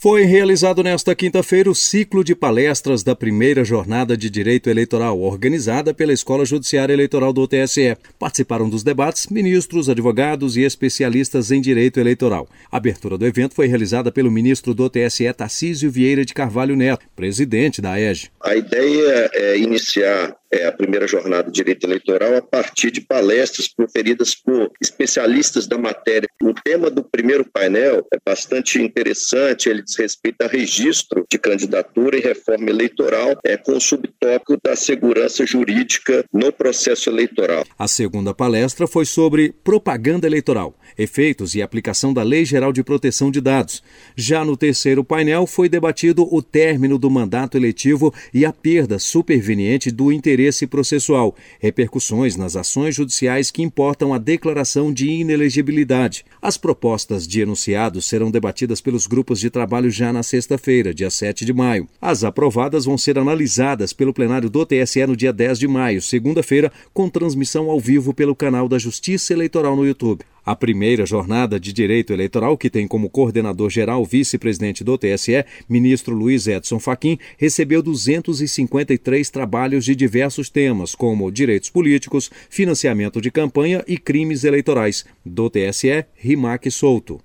Foi 0.00 0.22
realizado 0.22 0.80
nesta 0.80 1.12
quinta-feira 1.12 1.68
o 1.68 1.74
ciclo 1.74 2.22
de 2.22 2.32
palestras 2.32 3.02
da 3.02 3.16
primeira 3.16 3.64
jornada 3.64 4.16
de 4.16 4.30
direito 4.30 4.70
eleitoral, 4.70 5.20
organizada 5.20 5.92
pela 5.92 6.12
Escola 6.12 6.44
Judiciária 6.44 6.92
Eleitoral 6.92 7.32
do 7.32 7.48
TSE. 7.48 7.96
Participaram 8.16 8.70
dos 8.70 8.84
debates 8.84 9.26
ministros, 9.26 9.88
advogados 9.88 10.56
e 10.56 10.62
especialistas 10.62 11.50
em 11.50 11.60
direito 11.60 11.98
eleitoral. 11.98 12.48
A 12.70 12.76
abertura 12.76 13.18
do 13.18 13.26
evento 13.26 13.56
foi 13.56 13.66
realizada 13.66 14.12
pelo 14.12 14.30
ministro 14.30 14.72
do 14.72 14.88
TSE, 14.88 15.32
Tarcísio 15.32 15.90
Vieira 15.90 16.24
de 16.24 16.32
Carvalho 16.32 16.76
Neto, 16.76 17.04
presidente 17.16 17.82
da 17.82 18.00
EGE. 18.00 18.30
A 18.40 18.54
ideia 18.54 19.28
é 19.34 19.58
iniciar 19.58 20.38
é, 20.50 20.66
a 20.66 20.72
primeira 20.72 21.06
jornada 21.06 21.50
de 21.50 21.52
direito 21.52 21.84
eleitoral 21.84 22.36
a 22.36 22.42
partir 22.42 22.90
de 22.90 23.00
palestras 23.00 23.68
proferidas 23.68 24.34
por 24.34 24.70
especialistas 24.80 25.66
da 25.66 25.76
matéria. 25.76 26.28
O 26.42 26.54
tema 26.54 26.90
do 26.90 27.02
primeiro 27.02 27.44
painel 27.44 28.06
é 28.12 28.18
bastante 28.24 28.80
interessante, 28.80 29.68
ele 29.68 29.82
diz 29.88 29.96
respeito 29.96 30.42
a 30.42 30.46
registro 30.46 31.24
de 31.30 31.38
candidatura 31.38 32.18
e 32.18 32.20
reforma 32.20 32.68
eleitoral, 32.68 33.38
é, 33.42 33.56
com 33.56 33.72
o 33.72 33.80
subtópico 33.80 34.58
da 34.62 34.76
segurança 34.76 35.46
jurídica 35.46 36.24
no 36.32 36.52
processo 36.52 37.08
eleitoral. 37.08 37.64
A 37.78 37.88
segunda 37.88 38.34
palestra 38.34 38.86
foi 38.86 39.06
sobre 39.06 39.54
propaganda 39.64 40.26
eleitoral, 40.26 40.78
efeitos 40.96 41.54
e 41.54 41.62
aplicação 41.62 42.12
da 42.12 42.22
Lei 42.22 42.44
Geral 42.44 42.72
de 42.72 42.84
Proteção 42.84 43.30
de 43.30 43.40
Dados. 43.40 43.82
Já 44.14 44.44
no 44.44 44.56
terceiro 44.56 45.02
painel 45.02 45.46
foi 45.46 45.68
debatido 45.68 46.28
o 46.30 46.42
término 46.42 46.98
do 46.98 47.10
mandato 47.10 47.56
eletivo 47.56 48.12
e 48.34 48.44
a 48.44 48.52
perda 48.52 48.98
superveniente 48.98 49.90
do 49.90 50.12
interesse 50.12 50.66
processual, 50.66 51.34
repercussões 51.58 52.36
nas 52.36 52.56
ações 52.56 52.94
judiciais 52.94 53.50
que 53.50 53.62
importam 53.62 54.12
a 54.12 54.18
declaração 54.18 54.92
de 54.92 55.08
inelegibilidade. 55.08 56.24
As 56.42 56.58
propostas 56.58 57.26
de 57.26 57.40
enunciados 57.40 58.04
serão 58.04 58.30
debatidas 58.30 58.80
pelos 58.80 59.06
grupos 59.06 59.40
de 59.40 59.48
trabalho 59.48 59.77
já 59.86 60.12
na 60.12 60.22
sexta-feira, 60.22 60.92
dia 60.92 61.10
7 61.10 61.44
de 61.44 61.52
maio. 61.52 61.88
As 62.00 62.24
aprovadas 62.24 62.84
vão 62.84 62.98
ser 62.98 63.18
analisadas 63.18 63.92
pelo 63.92 64.12
plenário 64.12 64.50
do 64.50 64.66
TSE 64.66 65.06
no 65.06 65.16
dia 65.16 65.32
10 65.32 65.58
de 65.58 65.68
maio, 65.68 66.02
segunda-feira, 66.02 66.72
com 66.92 67.08
transmissão 67.08 67.70
ao 67.70 67.78
vivo 67.78 68.12
pelo 68.12 68.34
canal 68.34 68.68
da 68.68 68.78
Justiça 68.78 69.32
Eleitoral 69.32 69.76
no 69.76 69.86
YouTube. 69.86 70.24
A 70.44 70.56
primeira 70.56 71.04
jornada 71.04 71.60
de 71.60 71.72
direito 71.72 72.10
eleitoral, 72.10 72.56
que 72.56 72.70
tem 72.70 72.88
como 72.88 73.10
coordenador 73.10 73.68
geral 73.68 74.00
o 74.00 74.06
vice-presidente 74.06 74.82
do 74.82 74.96
TSE, 74.96 75.44
ministro 75.68 76.14
Luiz 76.14 76.46
Edson 76.46 76.78
Fachin, 76.78 77.18
recebeu 77.36 77.82
253 77.82 79.28
trabalhos 79.28 79.84
de 79.84 79.94
diversos 79.94 80.48
temas, 80.48 80.94
como 80.94 81.30
direitos 81.30 81.68
políticos, 81.68 82.30
financiamento 82.48 83.20
de 83.20 83.30
campanha 83.30 83.84
e 83.86 83.98
crimes 83.98 84.42
eleitorais. 84.42 85.04
Do 85.22 85.50
TSE, 85.50 86.06
Rimac 86.14 86.70
Souto. 86.70 87.20